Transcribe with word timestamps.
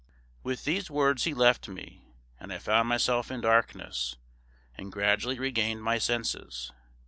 With 0.41 0.63
these 0.63 0.89
words 0.89 1.25
he 1.25 1.33
left 1.35 1.67
me, 1.67 2.07
and 2.39 2.51
I 2.51 2.57
found 2.57 2.89
myself 2.89 3.29
in 3.29 3.41
darkness, 3.41 4.15
and 4.73 4.91
gradually 4.91 5.37
regained 5.37 5.83
my 5.83 5.99
senses. 5.99 6.71